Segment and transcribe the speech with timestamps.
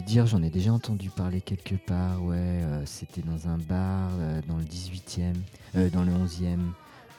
[0.00, 2.22] Dire, j'en ai déjà entendu parler quelque part.
[2.24, 5.34] Ouais, euh, c'était dans un bar euh, dans le 18e,
[5.76, 6.58] euh, dans le 11e.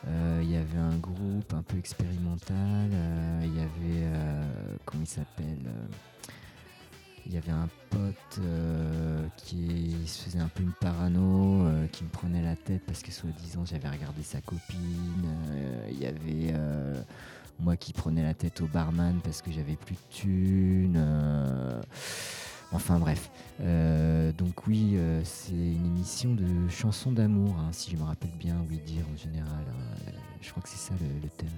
[0.08, 2.90] Euh, Il y avait un groupe un peu expérimental.
[3.44, 4.08] Il y avait.
[4.86, 5.72] comment il s'appelle
[7.26, 8.40] Il y avait un pote
[9.38, 13.66] qui se faisait un peu une parano, qui me prenait la tête parce que soi-disant
[13.66, 15.30] j'avais regardé sa copine.
[15.90, 16.54] Il y avait.
[17.60, 21.06] moi qui prenais la tête au barman parce que j'avais plus de thunes.
[22.74, 23.30] Enfin bref.
[23.62, 28.32] Euh, donc oui, euh, c'est une émission de chansons d'amour, hein, si je me rappelle
[28.40, 29.64] bien, oui dire en général.
[29.70, 29.96] hein.
[30.08, 31.50] Euh, Je crois que c'est ça le thème.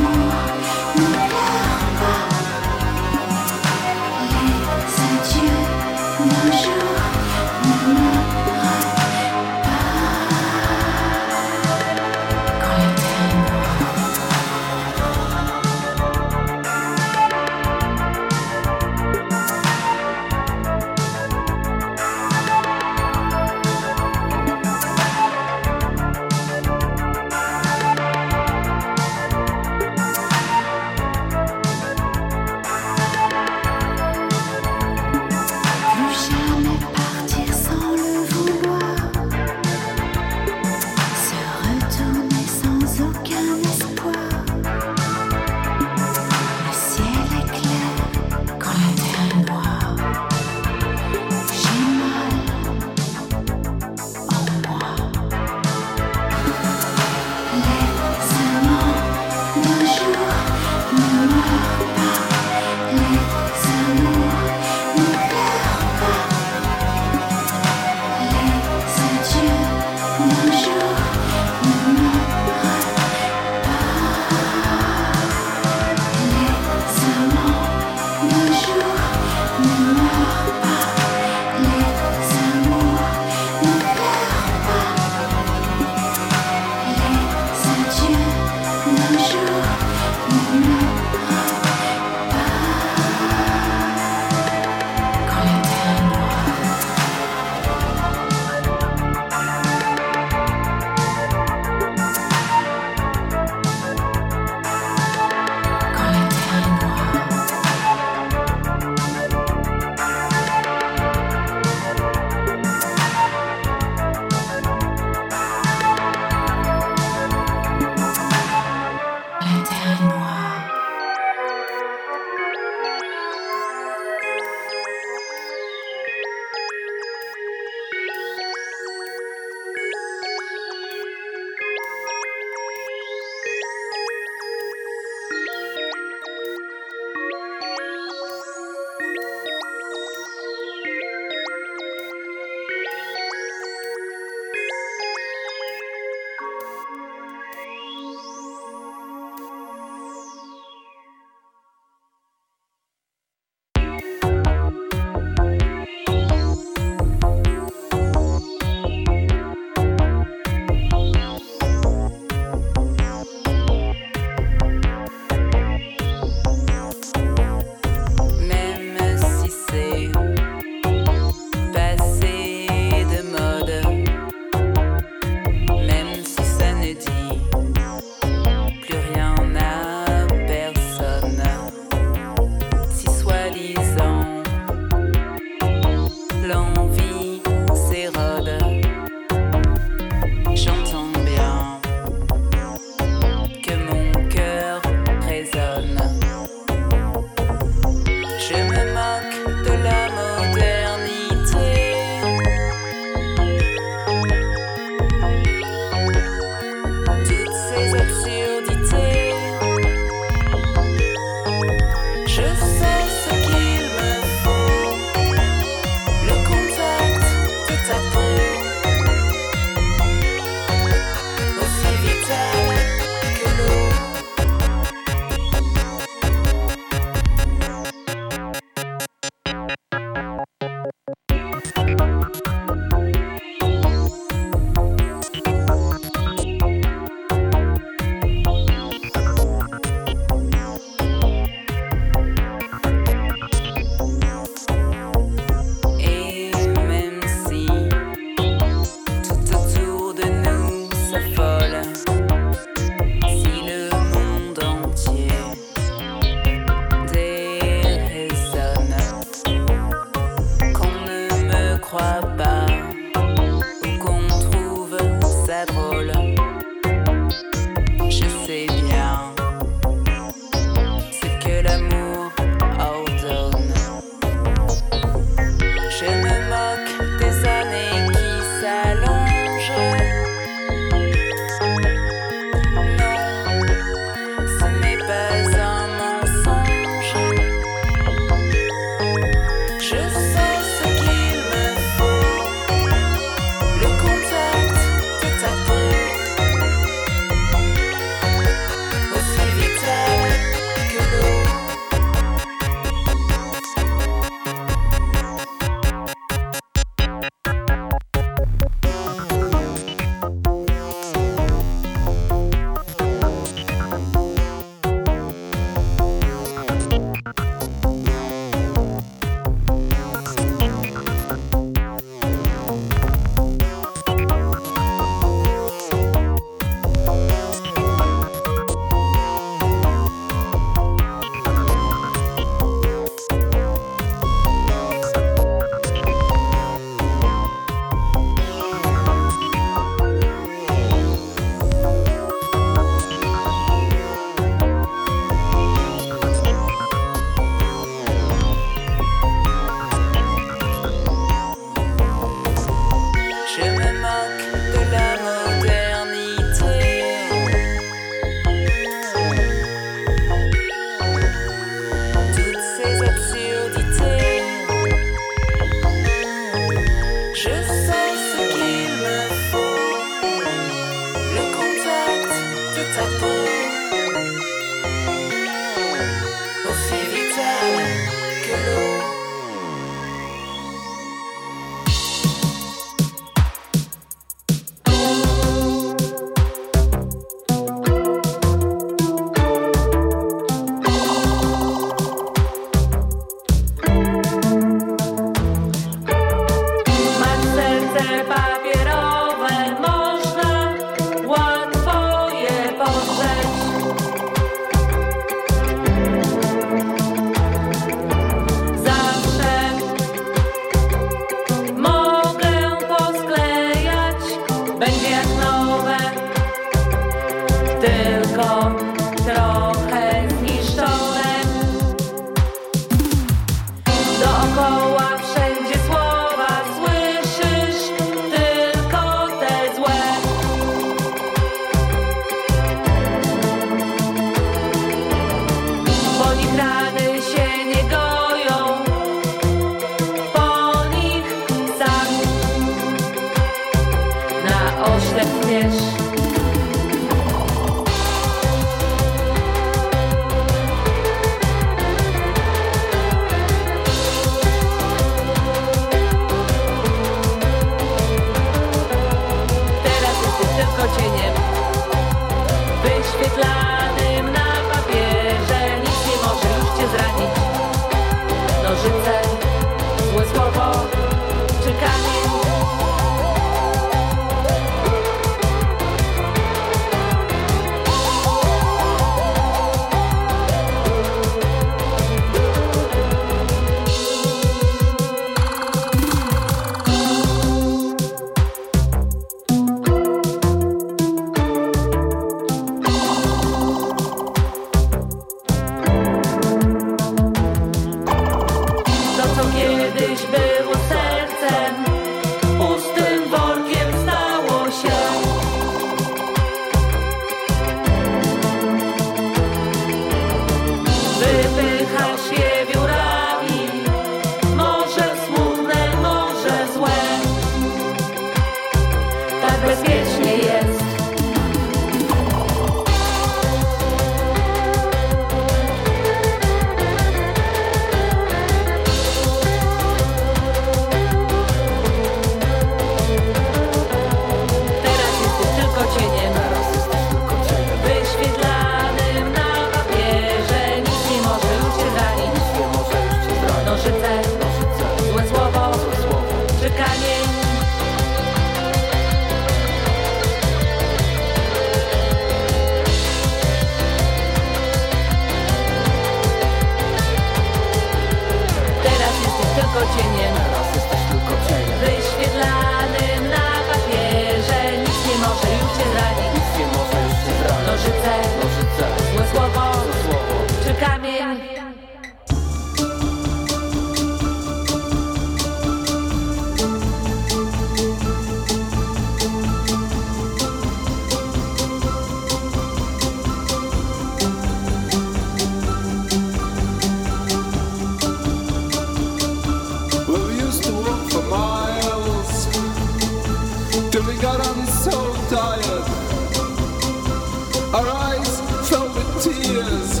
[599.62, 600.00] ideas.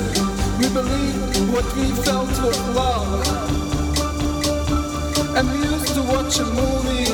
[0.58, 3.26] We believed what we felt was love.
[5.36, 7.10] And we used to watch a movie,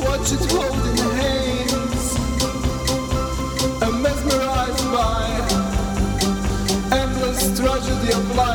[0.00, 2.16] watch it holding hands,
[3.82, 5.22] and mesmerized by
[6.92, 8.53] endless tragedy of life.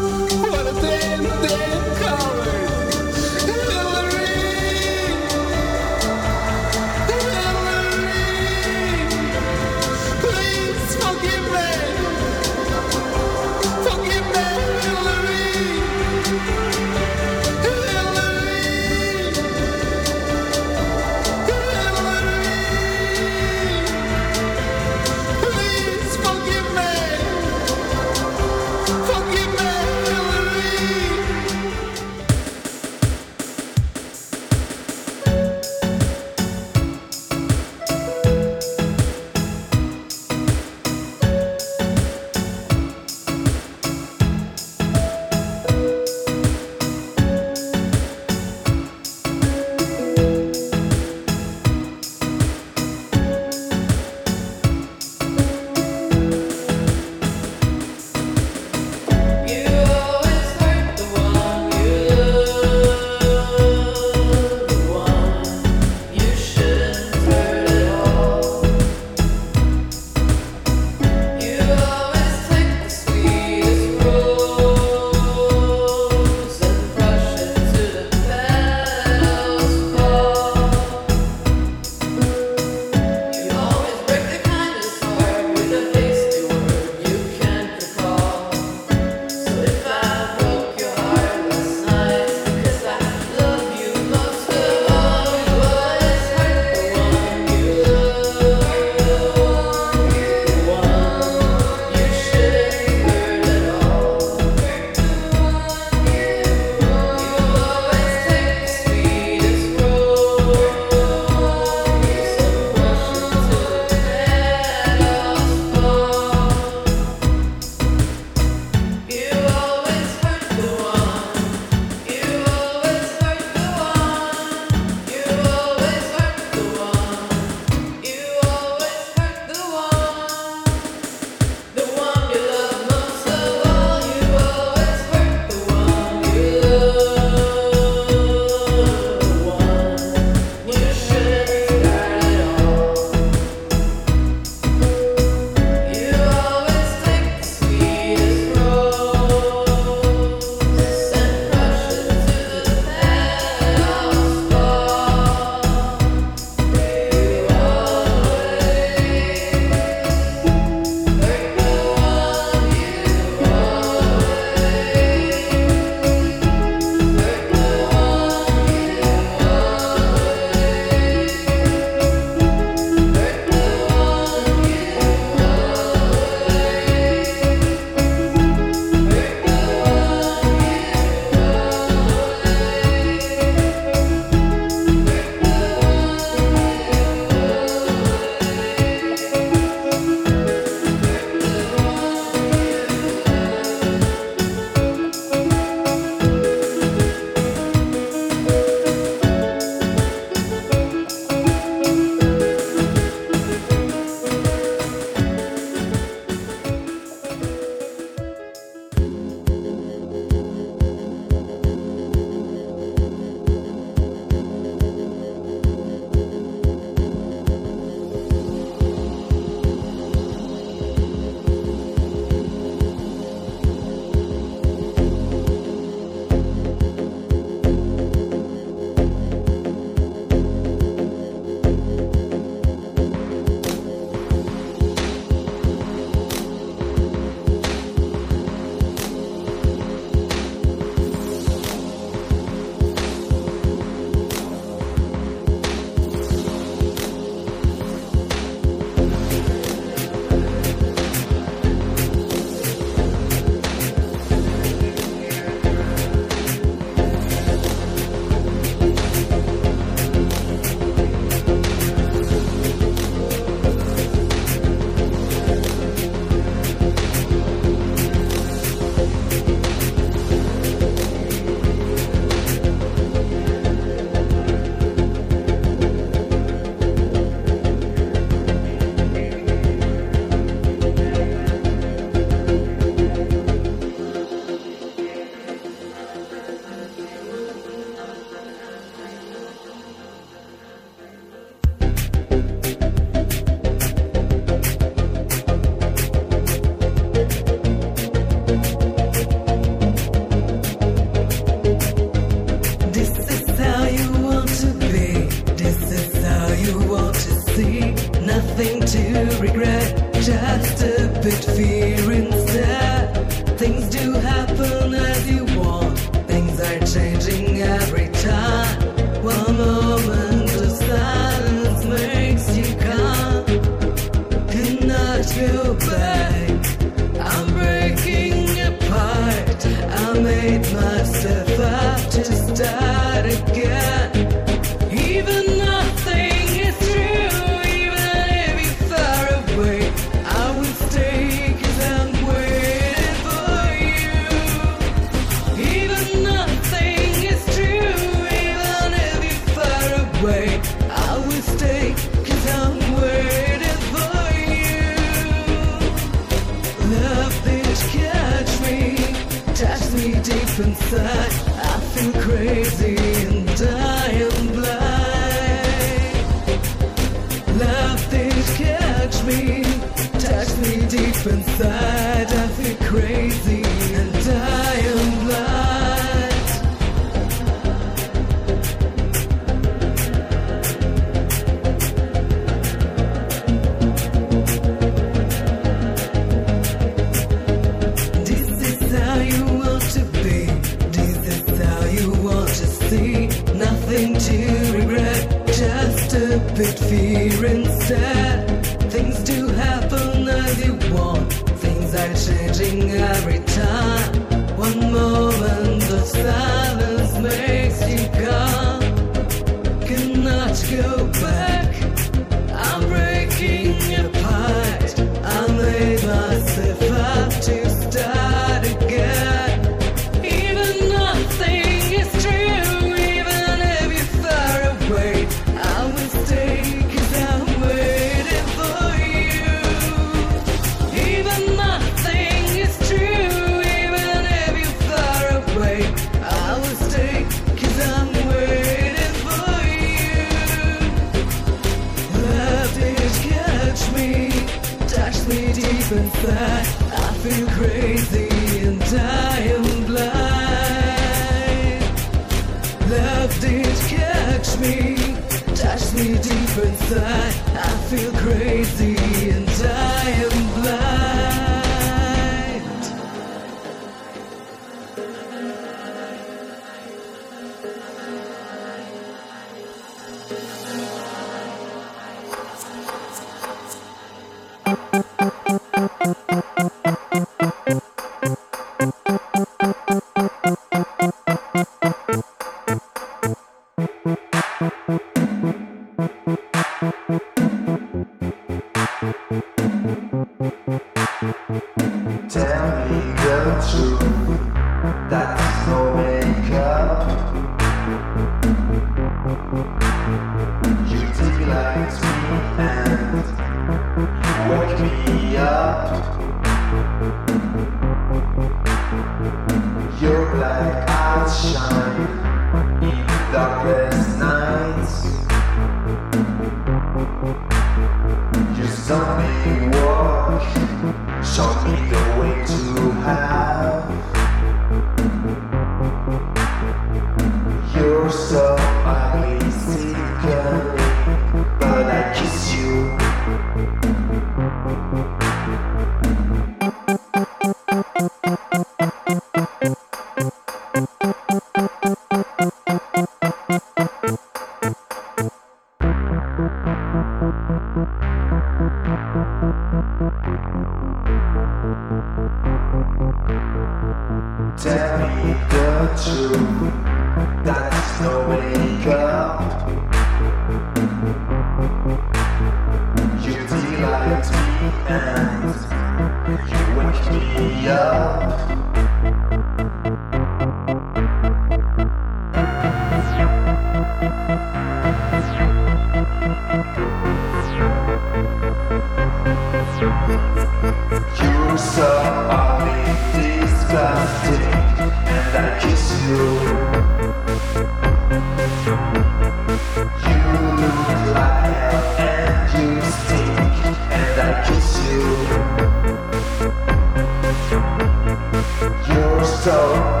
[599.43, 600.00] You're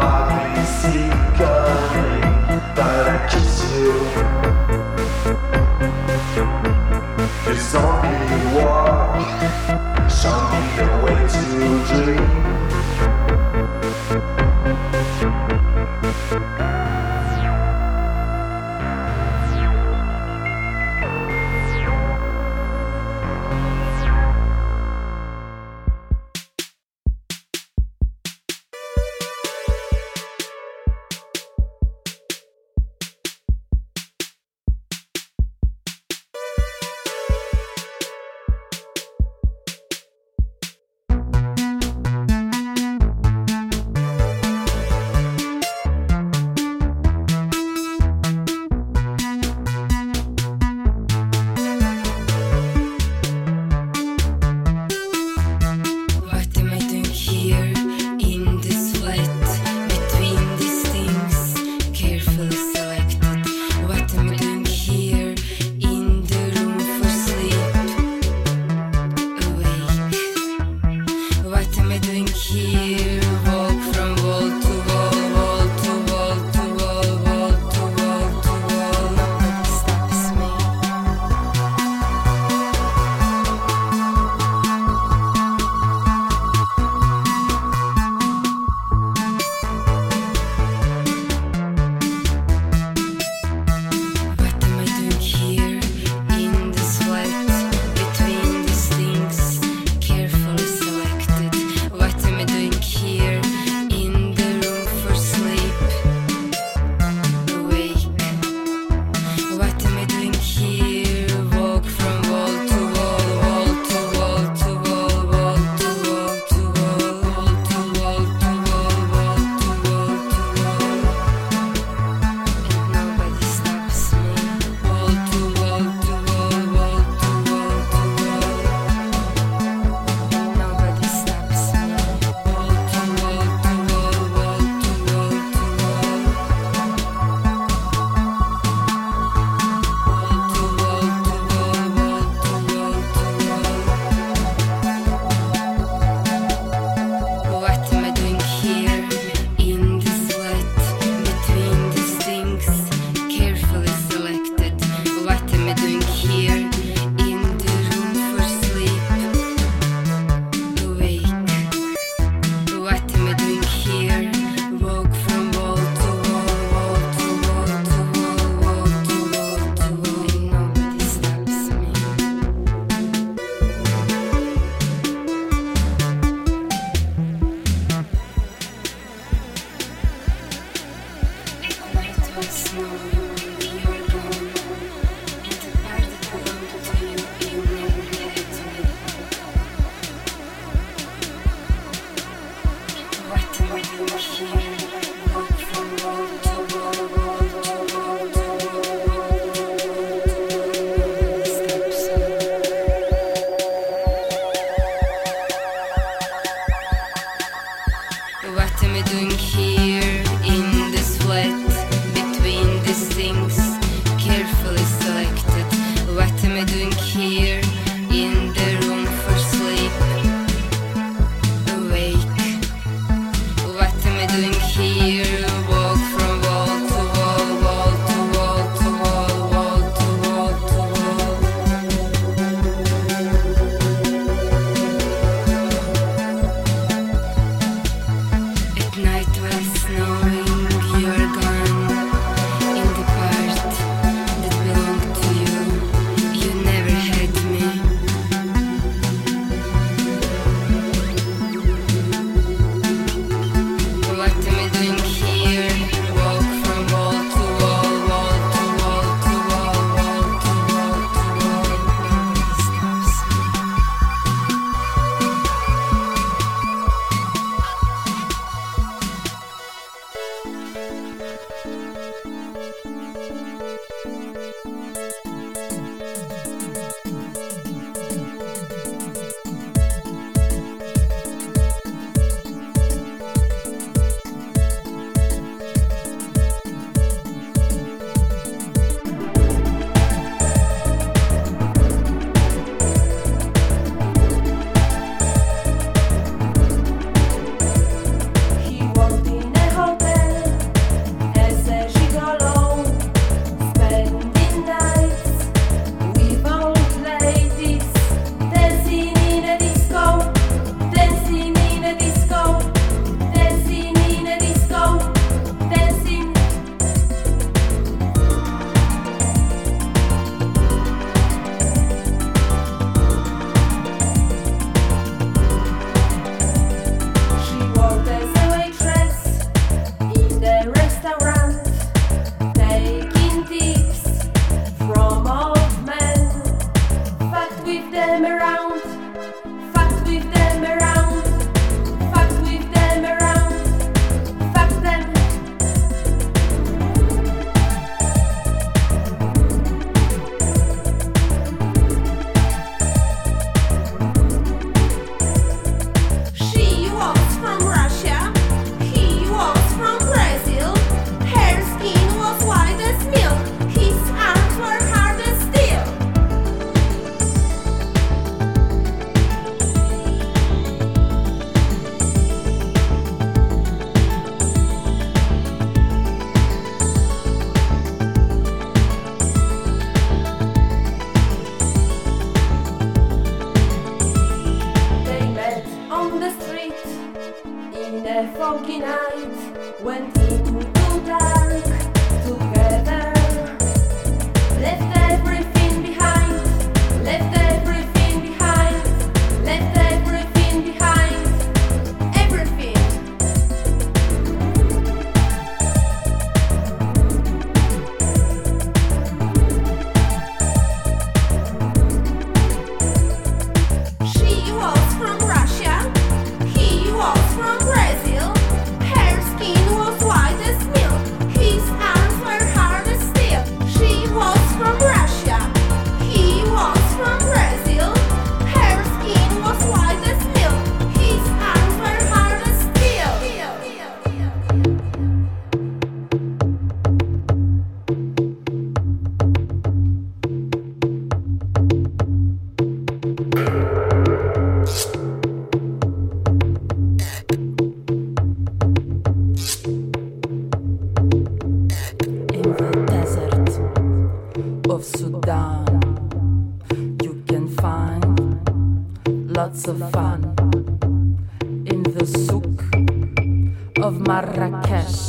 [463.83, 465.07] of Marrakesh.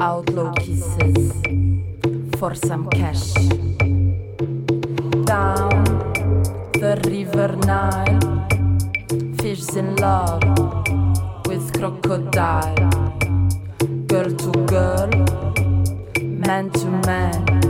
[0.00, 1.32] Outlaw kisses
[2.38, 3.32] for some cash.
[5.24, 5.84] Down
[6.80, 8.46] the river Nile,
[9.40, 10.42] fish in love
[11.46, 12.90] with crocodile.
[14.06, 15.10] Girl to girl,
[16.20, 17.67] man to man.